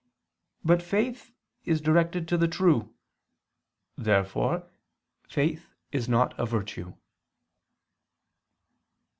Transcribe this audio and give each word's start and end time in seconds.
But 0.65 0.81
faith 0.81 1.29
is 1.63 1.79
directed 1.79 2.27
to 2.29 2.35
the 2.35 2.47
true. 2.47 2.91
Therefore 3.95 4.63
faith 5.29 5.75
is 5.91 6.09
not 6.09 6.33
a 6.39 6.45
virtue. 6.47 6.95